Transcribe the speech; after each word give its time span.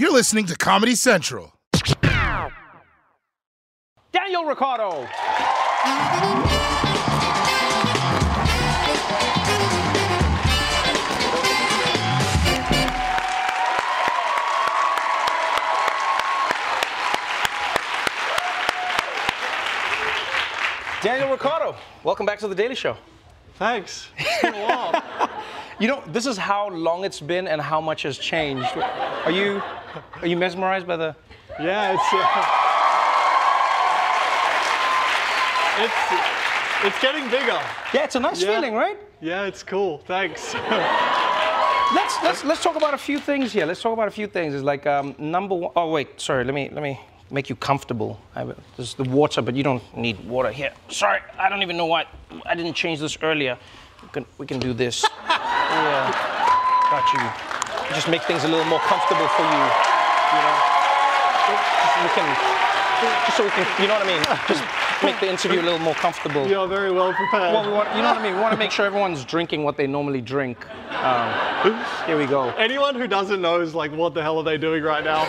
You're 0.00 0.14
listening 0.14 0.46
to 0.46 0.56
Comedy 0.56 0.94
Central. 0.94 1.52
Daniel 4.10 4.46
Ricciardo. 4.46 5.06
Daniel 21.02 21.30
Ricciardo, 21.30 21.76
welcome 22.04 22.24
back 22.24 22.38
to 22.38 22.48
the 22.48 22.54
Daily 22.54 22.74
Show. 22.74 22.96
Thanks. 23.56 24.08
It's 24.16 24.40
been 24.40 24.54
a 24.54 24.66
while. 24.66 25.30
You 25.80 25.88
know, 25.88 26.02
this 26.08 26.26
is 26.26 26.36
how 26.36 26.68
long 26.68 27.04
it's 27.06 27.20
been 27.20 27.48
and 27.48 27.58
how 27.58 27.80
much 27.80 28.02
has 28.02 28.18
changed. 28.18 28.68
Are 28.76 29.30
you 29.30 29.62
are 30.20 30.26
you 30.26 30.36
mesmerized 30.36 30.86
by 30.86 30.96
the 30.96 31.14
yeah, 31.60 31.92
it's 31.94 32.12
uh, 32.12 32.70
it's 35.84 36.86
it's 36.86 37.00
getting 37.02 37.24
bigger. 37.30 37.60
Yeah, 37.92 38.04
it's 38.04 38.16
a 38.16 38.20
nice 38.20 38.42
Yeah. 38.42 38.54
feeling, 38.54 38.74
right? 38.74 38.96
Yeah, 39.20 39.44
it's 39.44 39.62
cool. 39.62 39.98
Thanks. 40.06 40.54
Let's 41.92 42.22
let's 42.22 42.44
let's 42.44 42.62
talk 42.62 42.76
about 42.76 42.94
a 42.94 42.98
few 42.98 43.18
things 43.18 43.52
here. 43.52 43.66
Let's 43.66 43.82
talk 43.82 43.92
about 43.92 44.06
a 44.06 44.12
few 44.12 44.28
things. 44.28 44.54
It's 44.54 44.62
like 44.62 44.86
um, 44.86 45.16
number 45.18 45.56
one 45.56 45.72
oh 45.74 45.90
wait, 45.90 46.20
sorry. 46.20 46.44
Let 46.44 46.54
me 46.54 46.68
let 46.70 46.84
me 46.84 47.00
make 47.32 47.50
you 47.50 47.56
comfortable. 47.56 48.20
I, 48.36 48.44
this 48.44 48.56
is 48.90 48.94
the 48.94 49.02
water, 49.02 49.42
but 49.42 49.56
you 49.56 49.64
don't 49.64 49.82
need 49.96 50.16
water 50.24 50.52
here. 50.52 50.72
Sorry, 50.88 51.18
I 51.36 51.48
don't 51.48 51.62
even 51.62 51.76
know 51.76 51.86
why 51.86 52.04
I 52.46 52.54
didn't 52.54 52.74
change 52.74 53.00
this 53.00 53.18
earlier. 53.22 53.58
We 54.02 54.08
can 54.12 54.24
we 54.38 54.46
can 54.46 54.60
do 54.60 54.72
this. 54.72 55.04
yeah, 55.28 56.12
got 56.90 57.12
you. 57.12 57.59
Just 57.94 58.08
make 58.08 58.22
things 58.22 58.44
a 58.44 58.48
little 58.48 58.64
more 58.66 58.80
comfortable 58.80 59.28
for 59.28 59.42
you. 59.42 59.64
You 60.30 60.40
know, 60.40 60.56
just, 61.46 62.02
we 62.02 62.08
can 62.14 62.26
just 63.26 63.36
so 63.36 63.44
we 63.44 63.50
can. 63.50 63.66
You 63.82 63.88
know 63.88 63.94
what 63.94 64.06
I 64.06 64.06
mean? 64.06 64.22
Just 64.46 64.62
make 65.02 65.18
the 65.20 65.28
interview 65.28 65.60
a 65.60 65.62
little 65.62 65.78
more 65.78 65.94
comfortable. 65.94 66.46
You're 66.46 66.68
very 66.68 66.92
well 66.92 67.12
prepared. 67.12 67.52
Well, 67.52 67.64
we 67.66 67.72
want, 67.72 67.88
you 67.96 68.02
know 68.02 68.08
what 68.08 68.18
I 68.18 68.22
mean? 68.22 68.34
We 68.34 68.40
want 68.40 68.52
to 68.52 68.58
make 68.58 68.70
sure 68.70 68.86
everyone's 68.86 69.24
drinking 69.24 69.64
what 69.64 69.76
they 69.76 69.86
normally 69.86 70.20
drink. 70.20 70.58
Um, 70.90 71.84
here 72.06 72.18
we 72.18 72.26
go. 72.26 72.50
Anyone 72.50 72.94
who 72.94 73.06
doesn't 73.06 73.40
know 73.40 73.60
is 73.60 73.74
like, 73.74 73.92
what 73.92 74.14
the 74.14 74.22
hell 74.22 74.38
are 74.38 74.44
they 74.44 74.58
doing 74.58 74.82
right 74.82 75.02
now? 75.02 75.26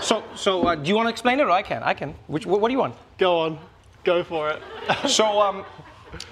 So, 0.00 0.24
so 0.34 0.66
uh, 0.66 0.74
do 0.74 0.88
you 0.88 0.96
want 0.96 1.06
to 1.06 1.10
explain 1.10 1.40
it, 1.40 1.44
or 1.44 1.50
I 1.50 1.62
can? 1.62 1.82
I 1.82 1.94
can. 1.94 2.14
Which, 2.26 2.44
what, 2.46 2.60
what 2.60 2.68
do 2.68 2.72
you 2.72 2.80
want? 2.80 2.96
Go 3.16 3.38
on, 3.38 3.58
go 4.02 4.22
for 4.24 4.50
it. 4.50 4.60
So, 5.08 5.40
um, 5.40 5.64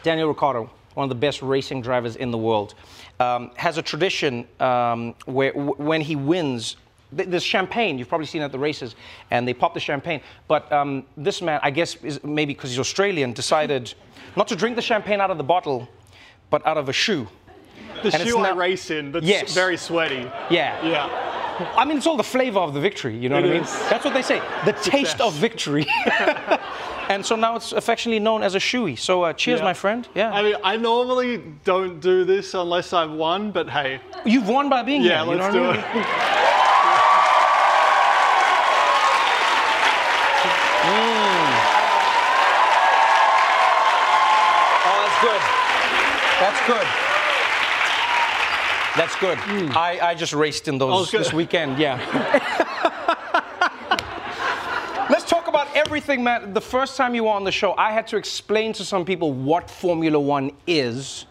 Daniel 0.03 0.29
Ricciardo, 0.29 0.69
one 0.95 1.05
of 1.05 1.09
the 1.09 1.15
best 1.15 1.43
racing 1.43 1.83
drivers 1.83 2.17
in 2.17 2.31
the 2.31 2.39
world, 2.39 2.75
um, 3.21 3.51
has 3.57 3.79
a 3.79 3.83
tradition 3.83 4.47
um, 4.61 5.15
where 5.27 5.53
w- 5.53 5.75
when 5.77 6.01
he 6.01 6.17
wins. 6.17 6.77
th- 7.17 7.29
There's 7.29 7.43
champagne. 7.45 7.99
You've 7.99 8.09
probably 8.09 8.27
seen 8.27 8.43
at 8.43 8.53
the 8.53 8.59
races, 8.59 8.95
and 9.31 9.47
they 9.47 9.55
pop 9.55 9.75
the 9.75 9.81
champagne. 9.81 10.21
But 10.49 10.71
um, 10.73 11.05
this 11.17 11.41
man, 11.43 11.61
I 11.63 11.71
guess, 11.71 11.97
is 11.97 12.23
maybe 12.25 12.53
because 12.55 12.71
he's 12.71 12.79
Australian, 12.79 13.33
decided 13.33 13.95
not 14.37 14.49
to 14.49 14.57
drink 14.57 14.77
the 14.77 14.83
champagne 14.83 15.21
out 15.21 15.31
of 15.31 15.39
the 15.39 15.45
bottle, 15.45 15.89
but 16.51 16.67
out 16.67 16.77
of 16.77 16.89
a 16.89 16.93
shoe. 16.93 17.29
The 18.03 18.07
And 18.07 18.15
it's 18.15 18.25
shoe 18.25 18.39
I 18.39 18.51
race 18.53 18.91
in, 18.91 19.13
that's 19.13 19.25
Yes. 19.25 19.55
very 19.55 19.77
sweaty. 19.77 20.29
Yeah. 20.51 20.85
Yeah. 20.87 21.32
I 21.77 21.85
mean, 21.85 21.99
it's 21.99 22.07
all 22.07 22.17
the 22.17 22.23
flavor 22.25 22.59
of 22.61 22.73
the 22.75 22.81
victory. 22.81 23.17
You 23.17 23.29
know 23.29 23.39
It 23.39 23.43
what 23.43 23.51
I 23.51 23.55
mean? 23.55 23.63
That's 23.91 24.05
what 24.05 24.15
they 24.15 24.23
say. 24.23 24.41
The 24.65 24.73
taste 24.73 25.21
of 25.21 25.35
victory. 25.35 25.87
and 27.09 27.25
so 27.25 27.37
now 27.37 27.57
it's 27.57 27.73
affectionately 27.73 28.21
known 28.21 28.43
as 28.43 28.55
a 28.55 28.59
shoey. 28.59 28.99
So 28.99 29.23
uh, 29.23 29.33
cheers, 29.35 29.61
Yeah. 29.61 29.65
my 29.65 29.75
friend. 29.75 30.09
Yeah. 30.15 30.33
I 30.33 30.43
mean, 30.43 30.57
I 30.65 30.77
normally 30.77 31.43
don't 31.65 32.01
do 32.01 32.25
this 32.25 32.55
unless 32.55 32.93
I've 32.93 33.11
won, 33.13 33.51
but 33.53 33.69
hey, 33.69 34.01
You've 34.25 34.49
won 34.49 34.69
by 34.69 34.83
being 34.83 35.03
yeah, 35.03 35.25
here. 35.25 35.35
you 35.35 35.41
let's 35.41 35.55
know 35.55 35.61
do 35.63 35.67
what 35.69 35.77
it. 35.79 35.85
I 35.85 35.95
mean? 35.95 36.05
Oh, 44.85 45.07
that's 46.41 46.67
good. 46.67 47.12
That's 48.97 49.17
good. 49.17 49.39
That's 49.39 49.51
good. 49.51 49.71
I, 49.71 50.11
I 50.11 50.15
just 50.15 50.35
raced 50.35 50.69
in 50.69 50.79
those 50.79 51.11
good. 51.11 51.21
this 51.21 51.33
weekend, 51.33 51.79
yeah. 51.79 51.99
Let's 55.11 55.25
talk 55.25 55.49
about 55.49 55.75
everything, 55.75 56.23
man. 56.23 56.53
The 56.53 56.61
first 56.61 56.97
time 56.97 57.15
you 57.15 57.25
were 57.25 57.31
on 57.31 57.45
the 57.45 57.53
show, 57.53 57.75
I 57.77 57.93
had 57.93 58.07
to 58.09 58.17
explain 58.17 58.73
to 58.75 58.85
some 58.85 59.05
people 59.05 59.33
what 59.33 59.71
Formula 59.71 60.21
One 60.21 60.51
is, 60.67 61.27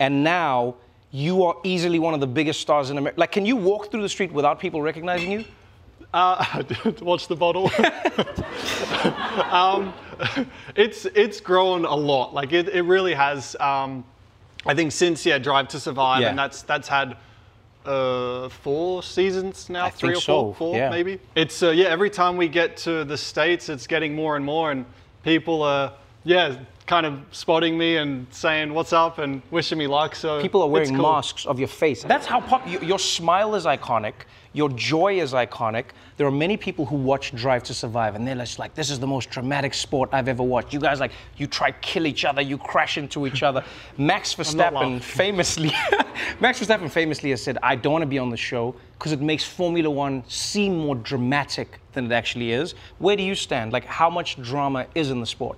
and 0.00 0.24
now 0.24 0.74
you 1.10 1.44
are 1.44 1.56
easily 1.62 1.98
one 1.98 2.14
of 2.14 2.20
the 2.20 2.26
biggest 2.26 2.60
stars 2.60 2.90
in 2.90 2.98
America. 2.98 3.20
Like, 3.20 3.32
can 3.32 3.46
you 3.46 3.56
walk 3.56 3.90
through 3.90 4.02
the 4.02 4.08
street 4.08 4.32
without 4.32 4.58
people 4.58 4.82
recognizing 4.82 5.30
you? 5.30 5.44
Uh, 6.12 6.62
watch 7.00 7.28
the 7.28 7.36
bottle. 7.36 7.70
um, 9.52 9.94
it's 10.74 11.04
it's 11.06 11.40
grown 11.40 11.84
a 11.84 11.94
lot. 11.94 12.34
Like 12.34 12.52
it, 12.52 12.68
it 12.68 12.82
really 12.82 13.14
has. 13.14 13.54
Um, 13.60 14.04
I 14.66 14.74
think 14.74 14.92
since 14.92 15.24
yeah, 15.24 15.38
Drive 15.38 15.68
to 15.68 15.80
Survive, 15.80 16.22
Yeah. 16.22 16.30
and 16.30 16.38
that's 16.38 16.62
that's 16.62 16.88
had 16.88 17.16
uh, 17.84 18.48
four 18.48 19.02
seasons 19.02 19.70
now, 19.70 19.86
I 19.86 19.90
three 19.90 20.10
or 20.10 20.20
four, 20.20 20.20
so, 20.20 20.52
four 20.54 20.76
yeah. 20.76 20.90
maybe. 20.90 21.20
It's 21.34 21.62
uh, 21.62 21.70
yeah. 21.70 21.86
Every 21.86 22.10
time 22.10 22.36
we 22.36 22.48
get 22.48 22.76
to 22.78 23.04
the 23.04 23.16
states, 23.16 23.68
it's 23.68 23.86
getting 23.86 24.14
more 24.14 24.36
and 24.36 24.44
more, 24.44 24.70
and 24.70 24.84
people 25.22 25.62
are 25.62 25.92
yeah, 26.24 26.56
kind 26.86 27.06
of 27.06 27.20
spotting 27.32 27.78
me 27.78 27.96
and 27.96 28.26
saying 28.30 28.74
what's 28.74 28.92
up 28.92 29.18
and 29.18 29.40
wishing 29.50 29.78
me 29.78 29.86
luck. 29.86 30.14
So 30.14 30.40
People 30.42 30.62
are 30.62 30.68
wearing 30.68 30.94
cool. 30.94 31.02
masks 31.02 31.46
of 31.46 31.58
your 31.58 31.68
face. 31.68 32.02
That's 32.02 32.26
how 32.26 32.40
pop. 32.40 32.66
Your 32.66 32.98
smile 32.98 33.54
is 33.54 33.64
iconic. 33.64 34.14
Your 34.58 34.70
joy 34.70 35.20
is 35.20 35.34
iconic. 35.34 35.84
There 36.16 36.26
are 36.26 36.32
many 36.32 36.56
people 36.56 36.84
who 36.84 36.96
watch 36.96 37.32
Drive 37.32 37.62
to 37.62 37.74
Survive, 37.74 38.16
and 38.16 38.26
they're 38.26 38.34
just 38.34 38.58
like, 38.58 38.74
"This 38.74 38.90
is 38.90 38.98
the 38.98 39.06
most 39.06 39.30
dramatic 39.30 39.72
sport 39.72 40.08
I've 40.12 40.26
ever 40.26 40.42
watched." 40.42 40.72
You 40.72 40.80
guys 40.80 40.98
like, 40.98 41.12
you 41.36 41.46
try 41.46 41.70
kill 41.70 42.08
each 42.08 42.24
other, 42.24 42.42
you 42.42 42.58
crash 42.58 42.98
into 42.98 43.28
each 43.28 43.44
other. 43.44 43.62
Max 43.98 44.34
Verstappen 44.38 45.00
famously, 45.00 45.70
Max 46.40 46.58
Verstappen 46.58 46.90
famously 46.90 47.30
has 47.30 47.40
said, 47.40 47.56
"I 47.62 47.76
don't 47.76 47.92
want 47.92 48.02
to 48.02 48.08
be 48.08 48.18
on 48.18 48.30
the 48.30 48.36
show 48.36 48.74
because 48.98 49.12
it 49.12 49.20
makes 49.20 49.44
Formula 49.44 49.88
One 49.88 50.24
seem 50.26 50.76
more 50.76 50.96
dramatic 50.96 51.78
than 51.92 52.06
it 52.06 52.12
actually 52.12 52.50
is." 52.50 52.74
Where 52.98 53.14
do 53.14 53.22
you 53.22 53.36
stand? 53.36 53.72
Like, 53.72 53.84
how 53.84 54.10
much 54.10 54.42
drama 54.42 54.88
is 54.96 55.12
in 55.12 55.20
the 55.20 55.26
sport? 55.26 55.56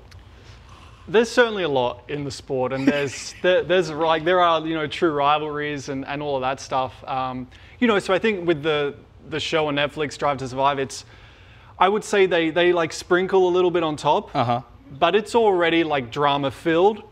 There's 1.09 1.31
certainly 1.31 1.65
a 1.65 1.69
lot 1.69 2.05
in 2.09 2.25
the 2.25 2.31
sport, 2.31 2.73
and 2.73 2.87
there's 2.87 3.35
there, 3.43 3.63
there's 3.65 3.91
like 3.91 4.25
there 4.25 4.41
are 4.41 4.65
you 4.67 4.75
know 4.75 4.87
true 4.87 5.13
rivalries 5.13 5.89
and, 5.89 6.07
and 6.07 6.23
all 6.23 6.37
of 6.37 6.43
that 6.43 6.61
stuff. 6.61 6.93
Um, 7.09 7.49
you 7.79 7.87
know, 7.89 7.99
so 7.99 8.15
I 8.15 8.19
think 8.19 8.47
with 8.47 8.63
the 8.63 8.95
the 9.29 9.41
show 9.41 9.67
on 9.69 9.77
Netflix, 9.77 10.17
Drive 10.19 10.39
to 10.39 10.49
Survive, 10.49 10.79
it's 10.79 11.05
I 11.79 11.89
would 11.89 12.05
say 12.05 12.27
they 12.27 12.51
they 12.51 12.73
like 12.73 12.93
sprinkle 12.93 13.49
a 13.49 13.53
little 13.53 13.71
bit 13.71 13.83
on 13.83 13.97
top, 13.97 14.35
Uh-huh. 14.37 14.63
but 14.99 15.15
it's 15.15 15.35
already 15.35 15.83
like 15.85 16.11
drama 16.13 16.51
filled. 16.51 17.03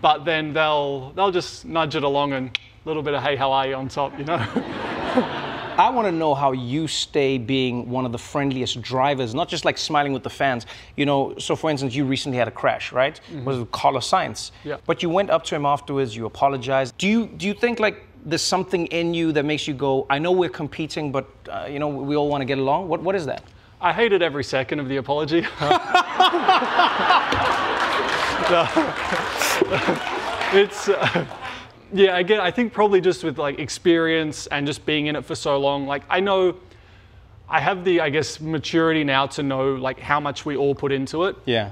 But 0.00 0.24
then 0.24 0.52
they'll 0.52 1.10
they'll 1.12 1.32
just 1.32 1.64
nudge 1.64 1.96
it 1.96 2.04
along 2.04 2.32
and 2.32 2.48
a 2.84 2.88
little 2.88 3.02
bit 3.02 3.14
of 3.14 3.22
hey 3.22 3.34
how 3.36 3.50
are 3.52 3.66
you 3.66 3.74
on 3.74 3.88
top, 3.88 4.16
you 4.18 4.24
know. 4.24 4.36
I 5.78 5.90
want 5.90 6.08
to 6.08 6.12
know 6.12 6.34
how 6.34 6.50
you 6.50 6.88
stay 6.88 7.38
being 7.38 7.88
one 7.88 8.04
of 8.04 8.10
the 8.10 8.18
friendliest 8.18 8.82
drivers, 8.82 9.32
not 9.32 9.48
just 9.48 9.64
like 9.64 9.78
smiling 9.78 10.12
with 10.12 10.24
the 10.24 10.30
fans. 10.30 10.66
You 10.96 11.06
know, 11.06 11.38
so 11.38 11.54
for 11.54 11.70
instance, 11.70 11.94
you 11.94 12.04
recently 12.04 12.36
had 12.36 12.48
a 12.48 12.50
crash, 12.50 12.90
right? 12.92 13.20
Was 13.44 13.60
with 13.60 13.70
Carlos 13.70 14.10
Sainz. 14.10 14.50
Yeah. 14.64 14.78
But 14.86 15.04
you 15.04 15.08
went 15.08 15.30
up 15.30 15.44
to 15.44 15.54
him 15.54 15.64
afterwards. 15.64 16.16
You 16.16 16.26
apologized. 16.26 16.98
Do 16.98 17.06
you 17.06 17.26
do 17.26 17.46
you 17.46 17.54
think 17.54 17.78
like 17.78 18.04
there's 18.24 18.42
something 18.42 18.86
in 18.88 19.14
you 19.14 19.30
that 19.32 19.44
makes 19.44 19.68
you 19.68 19.74
go, 19.74 20.04
I 20.10 20.18
know 20.18 20.32
we're 20.32 20.48
competing, 20.48 21.12
but 21.12 21.30
uh, 21.48 21.68
you 21.70 21.78
know 21.78 21.86
we 21.86 22.16
all 22.16 22.28
want 22.28 22.40
to 22.40 22.46
get 22.46 22.58
along. 22.58 22.88
What 22.88 23.00
what 23.00 23.14
is 23.14 23.24
that? 23.26 23.44
I 23.80 23.92
hated 23.92 24.20
every 24.20 24.42
second 24.42 24.80
of 24.80 24.88
the 24.88 24.96
apology. 24.96 25.46
it's 30.52 30.88
uh, 30.88 31.26
yeah. 31.92 32.16
Again, 32.18 32.40
I 32.40 32.50
think 32.50 32.72
probably 32.72 33.00
just 33.00 33.24
with 33.24 33.38
like 33.38 33.58
experience 33.58 34.46
and 34.48 34.66
just 34.66 34.84
being 34.86 35.06
in 35.06 35.16
it 35.16 35.24
for 35.24 35.34
so 35.34 35.58
long. 35.58 35.86
Like 35.86 36.02
I 36.08 36.20
know, 36.20 36.56
I 37.48 37.60
have 37.60 37.84
the 37.84 38.00
I 38.00 38.10
guess 38.10 38.40
maturity 38.40 39.04
now 39.04 39.26
to 39.28 39.42
know 39.42 39.74
like 39.74 39.98
how 40.00 40.20
much 40.20 40.44
we 40.44 40.56
all 40.56 40.74
put 40.74 40.92
into 40.92 41.24
it. 41.24 41.36
Yeah. 41.44 41.70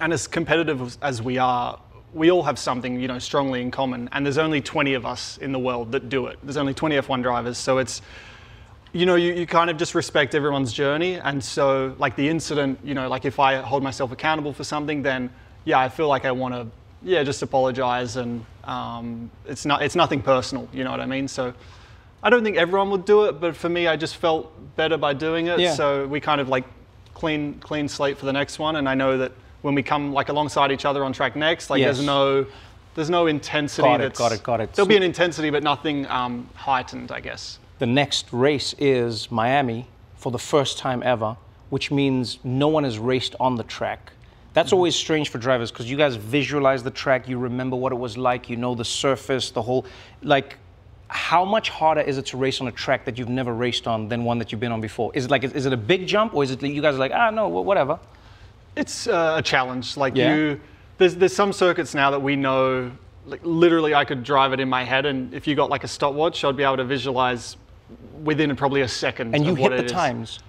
And 0.00 0.12
as 0.12 0.26
competitive 0.26 0.80
as- 0.80 0.98
as 1.02 1.22
we 1.22 1.38
are, 1.38 1.78
we 2.14 2.30
all 2.30 2.42
have 2.44 2.58
something 2.58 3.00
you 3.00 3.08
know 3.08 3.18
strongly 3.18 3.60
in 3.60 3.70
common. 3.70 4.08
And 4.12 4.24
there's 4.24 4.38
only 4.38 4.60
20 4.60 4.94
of 4.94 5.04
us 5.04 5.38
in 5.38 5.52
the 5.52 5.58
world 5.58 5.92
that 5.92 6.08
do 6.08 6.26
it. 6.26 6.38
There's 6.42 6.56
only 6.56 6.74
20 6.74 6.96
F1 6.96 7.22
drivers, 7.22 7.58
so 7.58 7.78
it's 7.78 8.00
you 8.92 9.04
know, 9.04 9.16
you, 9.16 9.34
you 9.34 9.46
kind 9.46 9.68
of 9.68 9.76
just 9.76 9.94
respect 9.94 10.34
everyone's 10.34 10.72
journey. 10.72 11.16
And 11.16 11.44
so, 11.44 11.94
like 11.98 12.16
the 12.16 12.26
incident, 12.26 12.78
you 12.82 12.94
know, 12.94 13.08
like 13.08 13.26
if 13.26 13.38
I 13.38 13.56
hold 13.56 13.82
myself 13.82 14.12
accountable 14.12 14.52
for 14.52 14.64
something, 14.64 15.02
then 15.02 15.30
yeah, 15.64 15.78
I 15.78 15.88
feel 15.90 16.08
like 16.08 16.24
I 16.24 16.32
want 16.32 16.54
to, 16.54 16.66
yeah, 17.02 17.22
just 17.22 17.42
apologize. 17.42 18.16
And 18.16 18.44
um, 18.68 19.30
it's 19.46 19.64
not, 19.64 19.82
it's 19.82 19.96
nothing 19.96 20.22
personal. 20.22 20.68
You 20.72 20.84
know 20.84 20.90
what 20.90 21.00
I 21.00 21.06
mean? 21.06 21.26
So, 21.26 21.54
I 22.22 22.30
don't 22.30 22.42
think 22.42 22.56
everyone 22.56 22.90
would 22.90 23.04
do 23.04 23.24
it, 23.26 23.40
but 23.40 23.56
for 23.56 23.68
me, 23.68 23.86
I 23.86 23.96
just 23.96 24.16
felt 24.16 24.52
better 24.76 24.96
by 24.96 25.14
doing 25.14 25.46
it. 25.46 25.60
Yeah. 25.60 25.74
So 25.74 26.06
we 26.06 26.20
kind 26.20 26.40
of 26.40 26.48
like 26.48 26.64
clean, 27.14 27.54
clean 27.60 27.88
slate 27.88 28.18
for 28.18 28.26
the 28.26 28.32
next 28.32 28.58
one. 28.58 28.76
And 28.76 28.88
I 28.88 28.94
know 28.94 29.18
that 29.18 29.32
when 29.62 29.74
we 29.74 29.82
come 29.82 30.12
like 30.12 30.28
alongside 30.28 30.72
each 30.72 30.84
other 30.84 31.04
on 31.04 31.12
track 31.12 31.36
next, 31.36 31.70
like 31.70 31.80
Yes. 31.80 31.96
there's 31.96 32.06
no, 32.06 32.46
there's 32.96 33.10
no 33.10 33.28
intensity. 33.28 33.86
Got 33.86 34.00
it, 34.00 34.02
that's, 34.04 34.18
got 34.18 34.32
it, 34.32 34.42
got 34.42 34.60
it. 34.60 34.72
There'll 34.72 34.88
be 34.88 34.96
an 34.96 35.02
intensity, 35.04 35.50
but 35.50 35.62
nothing 35.62 36.06
um, 36.06 36.48
heightened, 36.54 37.12
I 37.12 37.20
guess. 37.20 37.60
The 37.78 37.86
next 37.86 38.26
race 38.32 38.74
is 38.78 39.30
Miami 39.30 39.86
for 40.16 40.32
the 40.32 40.38
first 40.38 40.78
time 40.78 41.02
ever, 41.04 41.36
which 41.70 41.92
means 41.92 42.40
no 42.42 42.66
one 42.66 42.82
has 42.82 42.98
raced 42.98 43.36
on 43.38 43.54
the 43.54 43.62
track. 43.62 44.12
That's 44.58 44.72
always 44.72 44.96
strange 44.96 45.28
for 45.28 45.38
drivers 45.38 45.70
because 45.70 45.88
you 45.88 45.96
guys 45.96 46.16
visualize 46.16 46.82
the 46.82 46.90
track, 46.90 47.28
you 47.28 47.38
remember 47.38 47.76
what 47.76 47.92
it 47.92 47.94
was 47.94 48.18
like, 48.18 48.50
you 48.50 48.56
know 48.56 48.74
the 48.74 48.84
surface, 48.84 49.52
the 49.52 49.62
whole. 49.62 49.86
Like, 50.20 50.56
how 51.06 51.44
much 51.44 51.70
harder 51.70 52.00
is 52.00 52.18
it 52.18 52.26
to 52.26 52.36
race 52.36 52.60
on 52.60 52.66
a 52.66 52.72
track 52.72 53.04
that 53.04 53.16
you've 53.16 53.28
never 53.28 53.54
raced 53.54 53.86
on 53.86 54.08
than 54.08 54.24
one 54.24 54.36
that 54.40 54.50
you've 54.50 54.60
been 54.60 54.72
on 54.72 54.80
before? 54.80 55.12
Is 55.14 55.26
it 55.26 55.30
like, 55.30 55.44
is 55.44 55.64
it 55.64 55.72
a 55.72 55.76
big 55.76 56.08
jump 56.08 56.34
or 56.34 56.42
is 56.42 56.50
it 56.50 56.60
you 56.60 56.82
guys 56.82 56.96
are 56.96 56.98
like, 56.98 57.12
ah, 57.14 57.30
no, 57.30 57.46
whatever? 57.46 58.00
It's 58.74 59.06
uh, 59.06 59.36
a 59.38 59.42
challenge. 59.42 59.96
Like 59.96 60.16
Yeah. 60.16 60.34
you, 60.34 60.60
there's 60.98 61.14
there's 61.14 61.36
some 61.36 61.52
circuits 61.52 61.94
now 61.94 62.10
that 62.10 62.20
we 62.20 62.34
know. 62.34 62.90
Like 63.26 63.40
literally, 63.44 63.94
I 63.94 64.04
could 64.04 64.24
drive 64.24 64.52
it 64.52 64.58
in 64.58 64.68
my 64.68 64.82
head, 64.82 65.06
and 65.06 65.32
if 65.32 65.46
you 65.46 65.54
got 65.54 65.70
like 65.70 65.84
a 65.84 65.88
stopwatch, 65.88 66.42
I'd 66.44 66.56
be 66.56 66.64
able 66.64 66.78
to 66.78 66.84
visualize 66.84 67.56
within 68.24 68.56
probably 68.56 68.80
a 68.80 68.88
second. 68.88 69.36
And 69.36 69.46
you 69.46 69.54
hit 69.54 69.70
the 69.70 69.84
is. 69.84 69.92
times. 69.92 70.40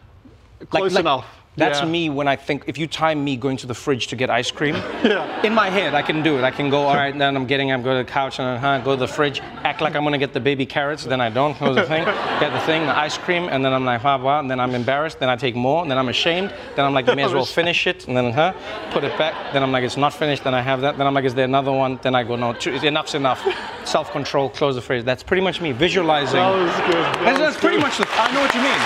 Close 0.71 0.95
enough. 0.95 1.27
That's 1.59 1.79
Yeah. 1.81 1.85
me 1.85 2.09
when 2.09 2.27
I 2.27 2.35
think 2.35 2.63
if 2.67 2.77
you 2.77 2.87
time 2.87 3.23
me 3.23 3.35
going 3.37 3.57
to 3.57 3.67
the 3.67 3.73
fridge 3.73 4.07
to 4.07 4.15
get 4.15 4.29
ice 4.29 4.51
cream, 4.51 4.75
yeah. 5.03 5.45
in 5.45 5.53
my 5.53 5.69
head 5.69 5.93
I 5.93 6.01
can 6.01 6.23
do 6.23 6.37
it. 6.37 6.43
I 6.43 6.51
can 6.51 6.69
go, 6.69 6.83
all 6.83 6.95
right, 6.95 7.17
then 7.17 7.35
I'm 7.35 7.45
getting, 7.45 7.71
I'm 7.71 7.83
going 7.83 7.97
to 7.97 8.03
the 8.03 8.11
couch 8.11 8.39
and 8.39 8.47
then 8.47 8.59
huh, 8.59 8.79
go 8.79 8.95
to 8.95 8.99
the 8.99 9.07
fridge, 9.07 9.41
act 9.63 9.81
like 9.81 9.95
I'm 9.95 10.03
going 10.03 10.13
to 10.13 10.17
get 10.25 10.33
the 10.33 10.39
baby 10.39 10.65
carrots, 10.65 11.03
then 11.05 11.21
I 11.21 11.29
don't, 11.29 11.55
close 11.55 11.75
the 11.75 11.85
thing, 11.85 12.05
get 12.39 12.51
the 12.51 12.59
thing, 12.61 12.85
the 12.85 12.97
ice 12.97 13.17
cream, 13.17 13.43
and 13.49 13.63
then 13.63 13.73
I'm 13.73 13.85
like, 13.85 14.01
blah, 14.01 14.17
blah, 14.17 14.39
and 14.39 14.49
then 14.49 14.59
I'm 14.59 14.73
embarrassed, 14.75 15.19
then 15.19 15.29
I 15.29 15.35
take 15.35 15.55
more, 15.55 15.81
and 15.81 15.91
then 15.91 15.97
I'm 15.97 16.09
ashamed, 16.09 16.53
then 16.75 16.85
I'm 16.85 16.93
like, 16.93 17.07
you 17.07 17.15
may 17.15 17.23
as 17.23 17.31
oh, 17.33 17.35
well 17.35 17.45
finish 17.45 17.87
it, 17.87 18.07
and 18.07 18.17
then, 18.17 18.33
huh, 18.33 18.53
put 18.91 19.03
it 19.03 19.17
back, 19.17 19.53
then 19.53 19.63
I'm 19.63 19.71
like, 19.71 19.83
it's 19.83 19.97
not 19.97 20.13
finished, 20.13 20.43
then 20.43 20.53
I 20.53 20.61
have 20.61 20.81
that, 20.81 20.97
then 20.97 21.05
I'm 21.07 21.13
like, 21.13 21.25
is 21.25 21.33
there 21.35 21.45
another 21.45 21.71
one? 21.71 21.99
Then 22.01 22.15
I 22.15 22.23
go, 22.23 22.35
no, 22.35 22.53
two, 22.53 22.71
enough's 22.71 23.15
enough. 23.15 23.45
Self 23.85 24.11
control, 24.11 24.49
close 24.49 24.75
the 24.75 24.81
fridge. 24.81 25.05
That's 25.05 25.23
pretty 25.23 25.41
much 25.41 25.61
me, 25.61 25.71
visualizing. 25.71 26.39
That 26.39 26.55
was 26.55 26.75
good. 26.81 26.93
That 26.93 27.23
That's, 27.23 27.39
was 27.39 27.49
that's 27.49 27.57
pretty 27.57 27.77
much 27.77 27.97
the. 27.97 28.05
I 28.09 28.31
know 28.33 28.41
what 28.41 28.53
you 28.53 28.61
mean. 28.61 28.81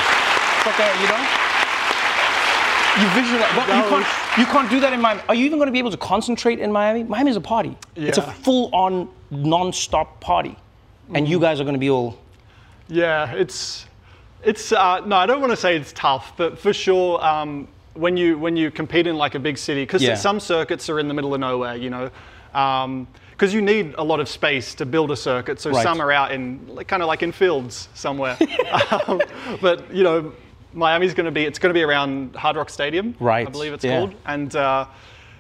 Like 0.66 0.80
a, 0.80 0.86
uh, 0.86 1.02
you 1.02 1.08
know. 1.08 1.43
You 3.00 3.10
visualize. 3.10 3.52
But 3.56 3.68
you 3.68 3.84
can't. 3.90 4.38
You 4.38 4.46
can't 4.46 4.70
do 4.70 4.80
that 4.82 4.94
in 4.94 5.02
Miami. 5.02 5.22
Are 5.28 5.36
you 5.36 5.46
even 5.46 5.58
going 5.58 5.68
to 5.68 5.72
be 5.72 5.80
able 5.80 5.92
to 5.92 5.98
concentrate 5.98 6.60
in 6.60 6.72
Miami? 6.72 7.04
Miami's 7.04 7.36
a 7.36 7.42
party. 7.42 7.76
Yeah. 7.96 8.10
It's 8.10 8.18
a 8.20 8.22
full-on, 8.22 9.10
non-stop 9.32 10.20
party, 10.22 10.56
and 11.14 11.26
Mm. 11.26 11.30
you 11.30 11.40
guys 11.40 11.60
are 11.60 11.64
going 11.64 11.74
to 11.76 11.80
be 11.80 11.90
all. 11.90 12.18
Yeah, 12.88 13.32
it's 13.34 13.86
it's 14.44 14.72
uh, 14.72 15.00
no, 15.06 15.16
I 15.16 15.26
don't 15.26 15.40
want 15.42 15.52
to 15.52 15.58
say 15.58 15.76
it's 15.76 15.94
tough, 15.94 16.34
but 16.38 16.60
for 16.60 16.72
sure, 16.74 17.24
um, 17.26 17.68
when 17.96 18.16
you 18.18 18.38
when 18.38 18.56
you 18.58 18.70
compete 18.70 19.08
in 19.08 19.16
like 19.18 19.34
a 19.36 19.40
big 19.40 19.58
city, 19.58 19.84
because 19.84 20.04
Yeah. 20.04 20.16
some 20.16 20.40
circuits 20.40 20.90
are 20.90 21.00
in 21.00 21.08
the 21.08 21.14
middle 21.14 21.34
of 21.34 21.40
nowhere, 21.40 21.76
you 21.76 21.90
know, 21.90 22.12
because 22.52 23.54
you 23.54 23.62
need 23.62 23.96
a 23.98 24.04
lot 24.04 24.20
of 24.20 24.30
space 24.30 24.76
to 24.76 24.86
build 24.86 25.10
a 25.12 25.16
circuit. 25.16 25.60
So 25.60 25.72
Right. 25.72 25.82
some 25.84 26.00
are 26.02 26.12
out 26.12 26.32
in 26.32 26.60
like, 26.68 26.88
kind 26.88 27.02
of 27.02 27.08
like 27.08 27.24
in 27.24 27.32
fields 27.32 27.90
somewhere, 27.96 28.38
um, 29.08 29.20
but 29.62 29.92
you 29.94 30.04
know. 30.04 30.32
Miami's 30.74 31.14
going 31.14 31.26
to 31.26 31.32
be, 31.32 31.44
it's 31.44 31.60
going 31.60 31.74
to 31.74 31.78
be 31.78 31.84
around 31.84 32.36
Hard 32.36 32.56
Rock 32.56 32.70
Stadium, 32.70 33.16
right? 33.20 33.48
I 33.48 33.50
believe 33.50 33.74
it's 33.74 33.84
yeah. 33.84 34.00
called. 34.00 34.16
And 34.26 34.56
uh, 34.56 34.86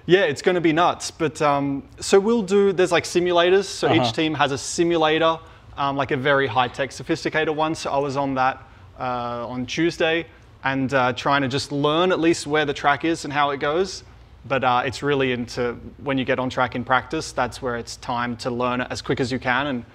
yeah, 0.06 0.22
it's 0.22 0.42
going 0.42 0.56
to 0.56 0.62
be 0.62 0.74
nuts. 0.74 1.12
But 1.12 1.42
um, 1.42 1.84
so 2.00 2.20
we'll 2.20 2.44
do, 2.44 2.74
there's 2.74 2.92
like 2.92 3.04
simulators. 3.04 3.66
So 3.66 3.88
Uh-huh. 3.88 4.04
each 4.04 4.14
team 4.14 4.34
has 4.36 4.52
a 4.52 4.58
simulator, 4.58 5.40
um, 5.78 5.98
like 5.98 6.12
a 6.12 6.18
very 6.18 6.48
high 6.48 6.68
tech, 6.68 6.92
sophisticated 6.92 7.56
one. 7.56 7.76
So 7.76 7.92
I 7.92 7.98
was 7.98 8.18
on 8.18 8.36
that 8.36 8.62
uh, 9.00 9.48
on 9.48 9.66
Tuesday 9.66 10.26
and 10.64 10.94
uh, 10.94 11.14
trying 11.14 11.42
to 11.42 11.48
just 11.48 11.72
learn 11.72 12.12
at 12.12 12.20
least 12.20 12.48
where 12.48 12.66
the 12.66 12.74
track 12.74 13.04
is 13.06 13.26
and 13.26 13.34
how 13.34 13.50
it 13.50 13.60
goes. 13.60 14.04
But 14.46 14.64
uh, 14.64 14.84
it's 14.86 15.02
really 15.02 15.32
into 15.32 15.74
when 16.04 16.18
you 16.18 16.26
get 16.26 16.38
on 16.38 16.50
track 16.50 16.76
in 16.76 16.84
practice, 16.84 17.32
that's 17.32 17.62
where 17.62 17.78
it's 17.78 17.96
time 17.98 18.36
to 18.38 18.52
learn 18.52 18.82
it 18.82 18.88
as 18.90 19.02
quick 19.02 19.20
as 19.20 19.32
you 19.32 19.40
can. 19.40 19.68
And 19.68 19.86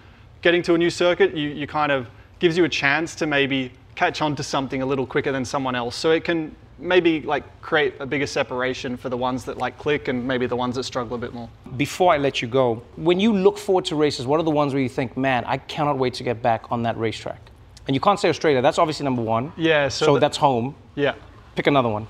getting 0.41 0.63
to 0.63 0.75
a 0.75 0.79
new 0.79 0.91
circuit, 0.91 1.37
you, 1.37 1.51
you 1.51 1.67
kind 1.67 1.93
of 1.93 2.09
gives 2.39 2.57
you 2.57 2.65
a 2.65 2.69
chance 2.69 3.15
to 3.17 3.27
maybe 3.27 3.73
catch 3.99 4.23
on 4.23 4.37
to 4.37 4.45
something 4.45 4.81
a 4.81 4.87
little 4.87 5.05
quicker 5.05 5.33
than 5.33 5.45
someone 5.45 5.75
else. 5.75 5.97
So 5.97 6.13
it 6.13 6.23
can 6.23 6.55
maybe 6.79 7.21
like 7.23 7.43
create 7.61 7.95
a 7.99 8.07
bigger 8.07 8.29
separation 8.29 8.97
for 8.97 9.09
the 9.09 9.17
ones 9.17 9.45
that 9.47 9.59
like 9.59 9.77
click 9.77 10.07
and 10.07 10.25
maybe 10.25 10.47
the 10.47 10.55
ones 10.55 10.77
that 10.77 10.85
struggle 10.85 11.17
a 11.17 11.19
bit 11.19 11.35
more. 11.35 11.49
Before 11.77 12.13
I 12.15 12.19
let 12.19 12.41
you 12.41 12.47
go, 12.47 12.81
when 12.95 13.19
you 13.19 13.33
look 13.33 13.59
forward 13.59 13.85
to 13.87 13.97
races, 13.97 14.25
what 14.25 14.39
are 14.39 14.45
the 14.45 14.53
ones 14.63 14.73
where 14.73 14.81
you 14.83 14.89
think, 14.89 15.17
man, 15.17 15.45
I 15.47 15.57
cannot 15.57 15.99
wait 15.99 16.15
to 16.15 16.23
get 16.23 16.41
back 16.41 16.71
on 16.71 16.85
that 16.85 16.97
racetrack? 16.97 17.41
And 17.89 17.97
you 17.97 18.01
can't 18.01 18.21
say 18.21 18.29
Australia. 18.29 18.63
That's 18.63 18.79
obviously 18.79 19.03
number 19.03 19.23
one. 19.23 19.53
Yeah, 19.57 19.89
so 19.89 20.07
So, 20.07 20.15
the- 20.15 20.21
that's 20.21 20.37
home. 20.37 20.77
Yeah. 20.95 21.15
Pick 21.57 21.67
another 21.67 21.89
one. 21.89 22.07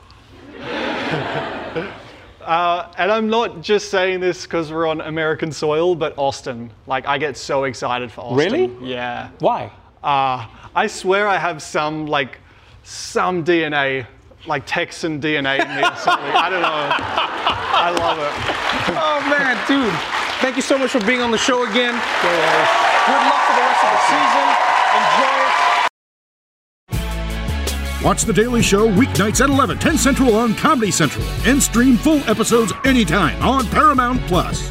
Uh, 2.49 2.91
and 2.97 3.13
I'm 3.13 3.29
not 3.29 3.61
just 3.61 3.91
saying 3.91 4.21
this 4.21 4.45
because 4.45 4.73
we're 4.73 4.87
on 4.87 5.03
American 5.03 5.53
soil, 5.53 5.95
but 5.95 6.15
Austin. 6.17 6.71
Like, 6.87 7.07
I 7.07 7.19
get 7.19 7.37
so 7.37 7.65
excited 7.65 8.11
for 8.11 8.23
Austin. 8.23 8.39
Really? 8.39 8.91
Yeah. 8.91 9.29
Why? 9.41 9.71
Uh, 10.03 10.47
I 10.75 10.87
swear 10.87 11.27
I 11.27 11.39
have 11.39 11.63
some, 11.63 12.07
like, 12.07 12.39
some 12.85 13.45
DNA, 13.45 14.07
like 14.47 14.65
Texan 14.67 15.21
DNA 15.21 15.61
in 15.61 15.69
me 15.77 15.83
or 15.83 15.97
something. 15.97 16.33
I 16.33 16.49
don't 16.49 16.63
know. 16.63 16.89
I 17.79 17.91
love 17.91 18.19
it. 18.19 18.33
Oh 18.97 19.21
man, 19.29 19.57
dude. 19.69 19.93
Thank 20.41 20.57
you 20.57 20.63
so 20.63 20.79
much 20.79 20.91
for 20.91 21.01
being 21.05 21.21
on 21.21 21.31
the 21.31 21.39
show 21.39 21.65
again. 21.65 21.93
Good 21.93 23.23
luck 23.29 23.43
for 23.45 23.55
the 23.55 23.63
rest 23.63 23.85
of 23.85 23.91
the 23.93 24.01
season. 24.09 24.47
Enjoy 24.99 25.37
it. 25.45 25.55
Watch 28.05 28.23
The 28.23 28.33
Daily 28.33 28.63
Show 28.63 28.89
weeknights 28.89 29.43
at 29.43 29.51
11, 29.51 29.79
10 29.79 29.99
Central 29.99 30.35
on 30.37 30.55
Comedy 30.55 30.91
Central. 30.91 31.27
And 31.45 31.63
stream 31.63 31.97
full 31.97 32.21
episodes 32.31 32.73
anytime 32.85 33.43
on 33.43 33.67
Paramount 33.67 34.21
Plus. 34.23 34.71